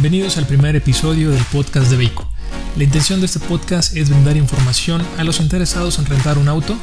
[0.00, 2.28] Bienvenidos al primer episodio del podcast de Vehículo.
[2.76, 6.76] La intención de este podcast es brindar información a los interesados en rentar un auto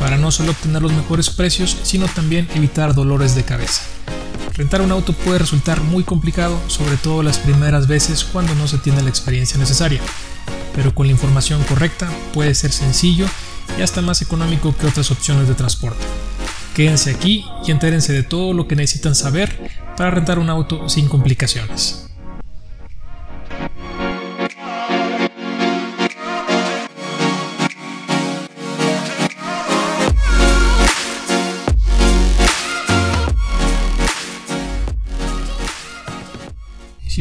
[0.00, 3.82] para no solo obtener los mejores precios, sino también evitar dolores de cabeza.
[4.54, 8.78] Rentar un auto puede resultar muy complicado, sobre todo las primeras veces cuando no se
[8.78, 10.00] tiene la experiencia necesaria,
[10.74, 13.28] pero con la información correcta puede ser sencillo
[13.78, 16.04] y hasta más económico que otras opciones de transporte.
[16.74, 21.06] Quédense aquí y entérense de todo lo que necesitan saber para rentar un auto sin
[21.06, 22.05] complicaciones.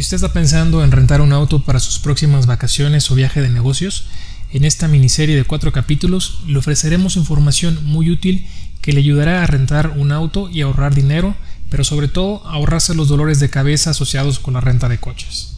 [0.06, 4.06] Usted está pensando en rentar un auto para sus próximas vacaciones o viaje de negocios,
[4.52, 8.46] en esta miniserie de cuatro capítulos le ofreceremos información muy útil
[8.84, 11.36] que le ayudará a rentar un auto y ahorrar dinero,
[11.72, 15.58] pero sobre todo ahorrarse los dolores de cabeza asociados con la renta de coches.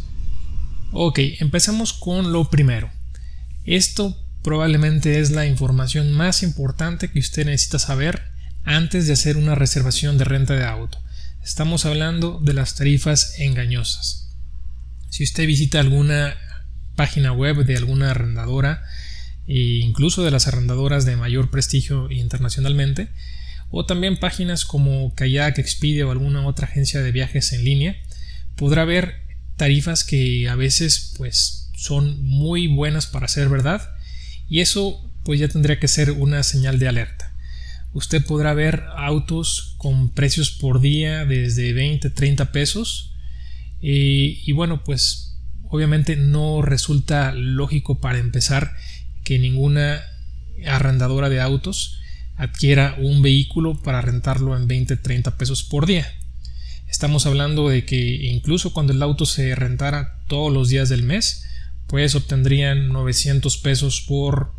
[0.93, 2.89] Ok, empecemos con lo primero.
[3.65, 8.21] Esto probablemente es la información más importante que usted necesita saber
[8.63, 10.99] antes de hacer una reservación de renta de auto.
[11.43, 14.26] Estamos hablando de las tarifas engañosas.
[15.09, 16.35] Si usted visita alguna
[16.95, 18.83] página web de alguna arrendadora,
[19.47, 23.09] e incluso de las arrendadoras de mayor prestigio internacionalmente,
[23.69, 27.95] o también páginas como Kayak, Expedia o alguna otra agencia de viajes en línea,
[28.55, 29.21] podrá ver
[29.55, 33.89] tarifas que a veces pues son muy buenas para ser verdad
[34.49, 37.33] y eso pues ya tendría que ser una señal de alerta.
[37.93, 43.13] Usted podrá ver autos con precios por día desde 20, 30 pesos
[43.81, 45.37] y bueno, pues
[45.69, 48.73] obviamente no resulta lógico para empezar
[49.23, 50.01] que ninguna
[50.65, 51.99] arrendadora de autos
[52.35, 56.07] adquiera un vehículo para rentarlo en 20, 30 pesos por día.
[56.87, 57.97] Estamos hablando de que
[58.31, 61.43] incluso cuando el auto se rentara todos los días del mes,
[61.87, 64.53] pues obtendrían 900 pesos por,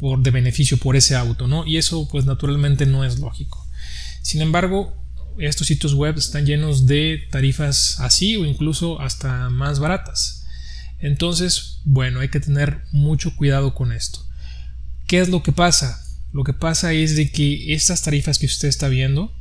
[0.00, 1.66] por de beneficio por ese auto, ¿no?
[1.66, 3.64] Y eso pues naturalmente no es lógico.
[4.22, 4.96] Sin embargo,
[5.38, 10.46] estos sitios web están llenos de tarifas así o incluso hasta más baratas.
[11.00, 14.26] Entonces, bueno, hay que tener mucho cuidado con esto.
[15.06, 16.04] ¿Qué es lo que pasa?
[16.32, 19.34] Lo que pasa es de que estas tarifas que usted está viendo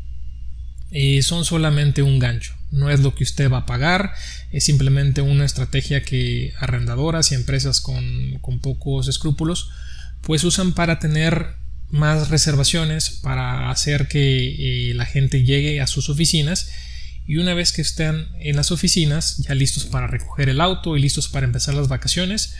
[0.91, 2.53] eh, son solamente un gancho.
[2.72, 4.14] No es lo que usted va a pagar,
[4.52, 9.69] es simplemente una estrategia que arrendadoras y empresas con, con pocos escrúpulos
[10.22, 11.56] pues usan para tener
[11.89, 16.71] más reservaciones para hacer que eh, la gente llegue a sus oficinas.
[17.25, 21.01] Y una vez que estén en las oficinas ya listos para recoger el auto y
[21.01, 22.55] listos para empezar las vacaciones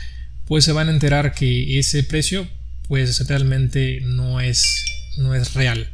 [0.47, 2.47] pues se van a enterar que ese precio
[2.88, 4.65] pues realmente no es
[5.17, 5.91] no es real.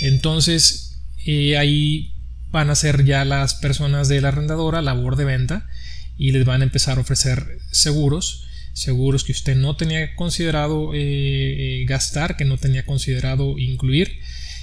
[0.00, 2.14] Entonces eh, ahí
[2.50, 5.68] van a ser ya las personas de la arrendadora labor de venta
[6.16, 11.00] y les van a empezar a ofrecer seguros seguros que usted no tenía considerado eh,
[11.00, 14.18] eh, gastar, que no tenía considerado incluir.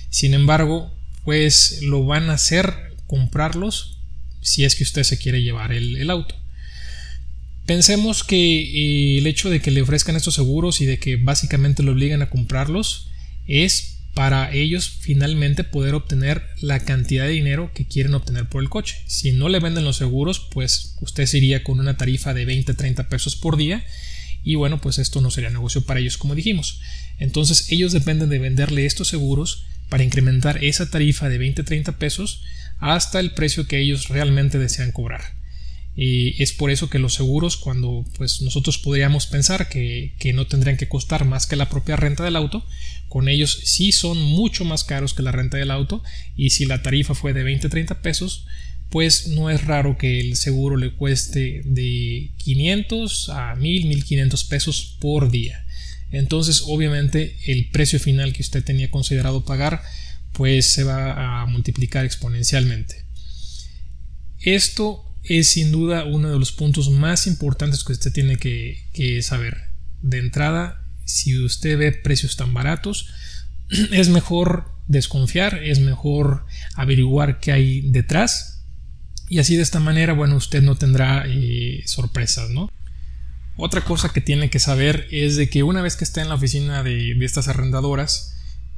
[0.09, 0.91] Sin embargo,
[1.23, 3.99] pues lo van a hacer comprarlos
[4.41, 6.35] si es que usted se quiere llevar el, auto.
[7.65, 11.83] Pensemos que eh, el hecho de que le ofrezcan estos seguros y de que básicamente
[11.83, 13.09] lo obligan a comprarlos
[13.45, 18.67] es para ellos finalmente poder obtener la cantidad de dinero que quieren obtener por el
[18.67, 18.97] coche.
[19.05, 23.07] Si no le venden los seguros, pues usted se iría con una tarifa de 20-30
[23.07, 23.85] pesos por día
[24.43, 26.81] y bueno, pues esto no sería negocio para ellos como dijimos.
[27.17, 32.43] Entonces ellos dependen de venderle estos seguros para incrementar esa tarifa de 20-30 pesos
[32.79, 35.38] hasta el precio que ellos realmente desean cobrar.
[35.95, 40.47] Y es por eso que los seguros, cuando pues nosotros podríamos pensar que, que, no
[40.47, 42.65] tendrían que costar más que la propia renta del auto,
[43.09, 46.01] con ellos sí son mucho más caros que la renta del auto
[46.37, 48.45] y si la tarifa fue de 20-30 pesos,
[48.89, 54.97] pues no es raro que el seguro le cueste de 500 a 1000, 1500 pesos
[54.99, 55.65] por día.
[56.11, 59.81] Entonces obviamente el precio final que usted tenía considerado pagar
[60.33, 63.05] pues se va a multiplicar exponencialmente.
[64.39, 69.69] Esto es sin duda uno de los puntos más importantes que usted tiene que, saber.
[70.01, 73.07] De entrada, si usted ve precios tan baratos,
[73.91, 78.63] es mejor desconfiar, es mejor averiguar qué hay detrás
[79.29, 82.71] y así de esta manera, bueno, usted no tendrá eh, sorpresas, ¿no?
[83.55, 86.35] Otra cosa que tiene que saber es de que una vez que está en la
[86.35, 88.35] oficina de, de estas arrendadoras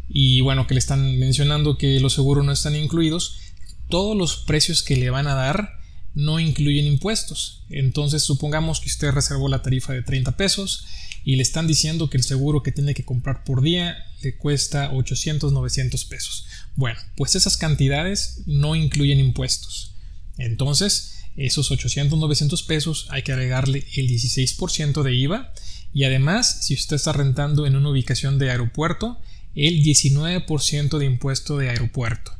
[0.10, 3.40] y bueno, que le están mencionando que los seguros no están incluidos,
[3.88, 5.81] todos los precios que le van a dar
[6.14, 7.64] no incluyen impuestos.
[7.70, 10.86] Entonces supongamos que usted reservó la tarifa de 30 pesos
[11.24, 14.92] y le están diciendo que el seguro que tiene que comprar por día le cuesta
[14.92, 16.46] 800, 900 pesos.
[16.76, 19.94] Bueno, pues esas cantidades no incluyen impuestos.
[20.38, 25.54] Entonces, Esos 800, 900 pesos hay que agregarle el 16% de IVA
[25.94, 29.20] y además si usted está rentando en una ubicación de aeropuerto,
[29.56, 32.34] el 19% de impuesto de aeropuerto.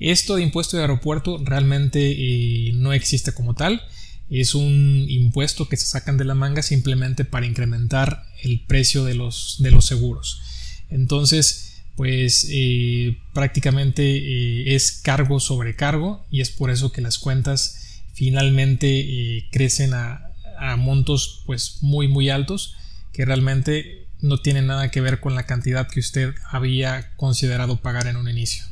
[0.00, 3.82] Esto de impuesto de aeropuerto realmente eh, no existe como tal.
[4.30, 9.14] Es un impuesto que se sacan de la manga simplemente para incrementar el precio de
[9.14, 10.40] los, de los seguros.
[10.88, 17.18] Entonces, pues eh, prácticamente eh, es cargo sobre cargo y es por eso que las
[17.18, 22.74] cuentas finalmente crecen a, a montos pues muy muy altos
[23.12, 28.06] que realmente no tienen nada que ver con la cantidad que usted había considerado pagar
[28.06, 28.69] en un inicio.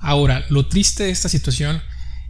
[0.00, 1.82] Ahora, lo triste de esta situación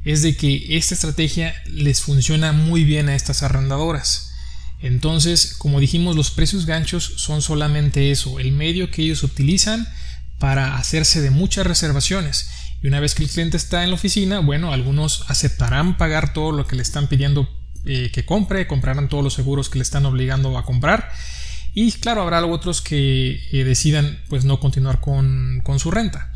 [0.04, 4.32] es de que esta estrategia les funciona muy bien a estas arrendadoras.
[4.80, 9.86] Entonces, como dijimos, los precios ganchos son solamente eso, el medio que ellos utilizan
[10.38, 12.48] para hacerse de muchas reservaciones.
[12.82, 16.50] Y una vez que el cliente está en la oficina, bueno, algunos aceptarán pagar todo
[16.52, 17.48] lo que le están pidiendo
[17.84, 21.12] eh, que compre, comprarán todos los seguros que le están obligando a comprar.
[21.74, 26.32] Y claro, habrá otros que eh, decidan pues no continuar con, con su renta.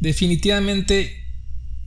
[0.00, 1.24] Definitivamente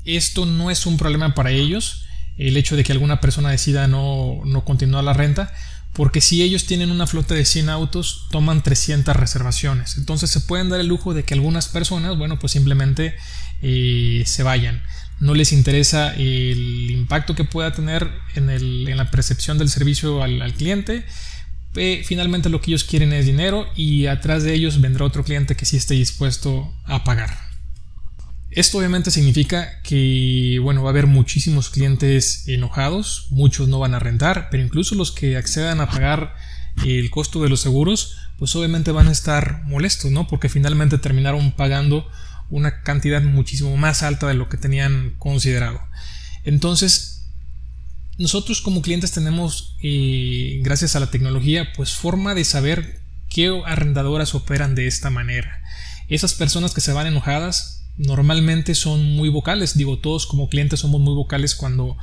[0.08, 2.06] esto no es un problema para ellos,
[2.38, 5.54] el hecho de que alguna persona decida no, continuar la renta,
[5.94, 9.98] porque si ellos tienen una flota de 100 autos, toman 300 reservaciones.
[9.98, 13.16] Entonces se pueden dar el lujo de que algunas personas, bueno, pues simplemente
[13.62, 14.84] eh, se vayan.
[15.20, 21.04] No les interesa el impacto que pueda tener en, la percepción del servicio al, cliente.
[21.76, 25.56] Eh, finalmente lo que ellos quieren es dinero y atrás de ellos vendrá otro cliente
[25.56, 27.47] que sí esté dispuesto a pagar.
[28.50, 34.00] Esto obviamente significa que, bueno, va a haber muchísimos clientes enojados, muchos no van a
[34.00, 36.34] rentar, pero incluso los que accedan a pagar
[36.86, 40.28] el costo de los seguros, pues obviamente van a estar molestos, ¿no?
[40.28, 42.08] Porque finalmente terminaron pagando
[42.50, 45.82] una cantidad muchísimo más alta de lo que tenían considerado.
[46.44, 47.26] Entonces,
[48.18, 54.34] nosotros como clientes tenemos, eh, gracias a la tecnología, pues forma de saber qué arrendadoras
[54.34, 55.62] operan de esta manera.
[56.08, 59.78] Esas personas que se van enojadas normalmente son muy vocales.
[59.78, 61.98] Digo, todos como clientes somos muy vocales cuando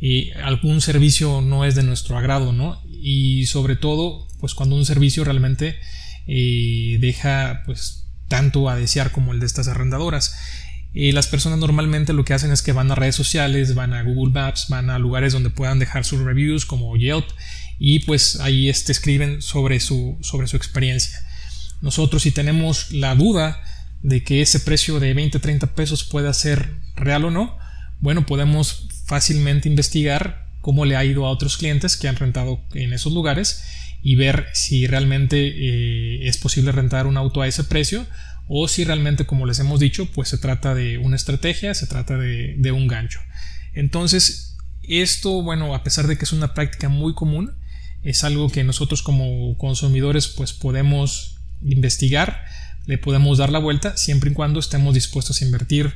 [0.00, 2.80] eh, algún servicio no es de nuestro agrado, ¿no?
[2.88, 5.76] Y sobre todo, pues cuando un servicio realmente
[6.26, 10.34] eh, deja pues tanto a desear como el de estas arrendadoras.
[10.94, 14.02] Eh, las personas normalmente lo que hacen es que van a redes sociales, van a
[14.02, 17.26] Google Maps, van a lugares donde puedan dejar sus reviews como Yelp
[17.78, 21.18] y pues ahí este, escriben sobre su, sobre su experiencia.
[21.80, 23.62] Nosotros si tenemos la duda
[24.02, 27.58] de que ese precio de 20, 30 pesos pueda ser real o no,
[28.00, 32.92] bueno, podemos fácilmente investigar cómo le ha ido a otros clientes que han rentado en
[32.92, 33.64] esos lugares
[34.02, 38.06] y ver si realmente eh, es posible rentar un auto a ese precio
[38.48, 42.16] o si realmente, como les hemos dicho, pues se trata de una estrategia, se trata
[42.16, 43.20] de, de un gancho.
[43.74, 47.52] Entonces, esto, bueno, a pesar de que es una práctica muy común,
[48.02, 52.42] es algo que nosotros como consumidores pues podemos investigar
[52.90, 55.94] le podemos dar la vuelta siempre y cuando estemos dispuestos a invertir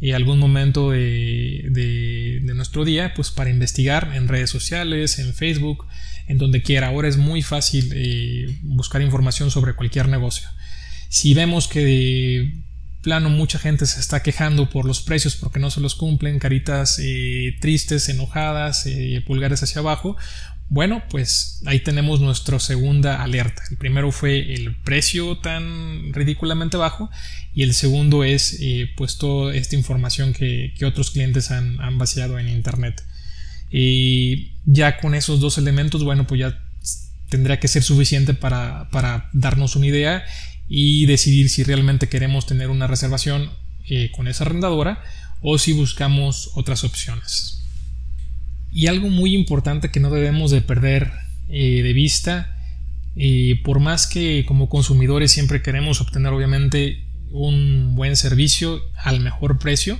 [0.00, 5.86] en algún momento de, nuestro día pues para investigar en redes sociales, en Facebook,
[6.28, 6.86] en donde quiera.
[6.86, 10.48] Ahora es muy fácil eh, buscar información sobre cualquier negocio.
[11.08, 12.62] Si vemos que de
[13.02, 17.00] plano mucha gente se está quejando por los precios porque no se los cumplen, caritas
[17.02, 20.16] eh, tristes, enojadas, eh, pulgares hacia abajo,
[20.68, 23.62] bueno, pues ahí tenemos nuestra segunda alerta.
[23.70, 27.08] El primero fue el precio tan ridículamente bajo
[27.54, 32.48] y el segundo es eh, pues toda esta información que, otros clientes han, vaciado en
[32.48, 33.04] internet.
[33.70, 36.60] Y ya con esos dos elementos, bueno, pues ya
[37.28, 38.88] tendría que ser suficiente para,
[39.32, 40.24] darnos una idea
[40.68, 43.50] y decidir si realmente queremos tener una reservación
[43.88, 45.00] eh, con esa arrendadora
[45.42, 47.65] o si buscamos otras opciones.
[48.70, 51.12] Y algo muy importante que no debemos de perder
[51.48, 52.56] eh, de vista,
[53.14, 59.58] eh, por más que como consumidores siempre queremos obtener obviamente un buen servicio al mejor
[59.58, 59.98] precio,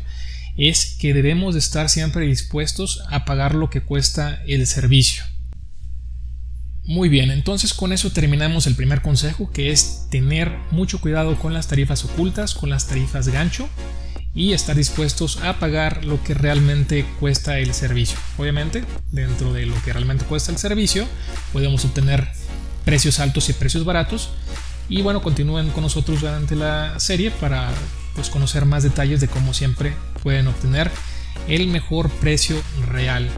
[0.56, 5.24] es que debemos de estar siempre dispuestos a pagar lo que cuesta el servicio.
[6.84, 11.52] Muy bien, entonces con eso terminamos el primer consejo que es tener mucho cuidado con
[11.52, 13.68] las tarifas ocultas, con las tarifas gancho
[14.36, 18.18] y estar dispuestos a pagar lo que realmente cuesta el servicio.
[18.36, 21.08] Obviamente, dentro de lo que realmente cuesta el servicio,
[21.54, 22.28] podemos obtener
[22.84, 24.28] precios altos y precios baratos.
[24.90, 27.72] Y bueno, continúen con nosotros durante la serie para
[28.14, 30.90] pues, conocer más detalles de cómo siempre pueden obtener
[31.48, 33.28] el mejor precio real